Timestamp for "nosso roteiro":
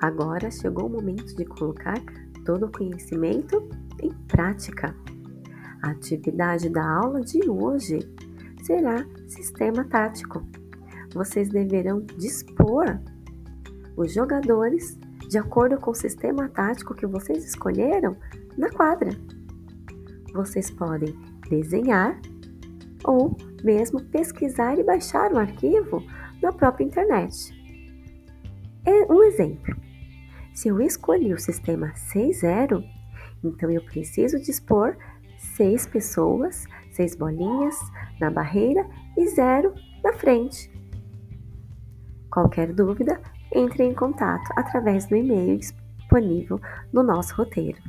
47.04-47.80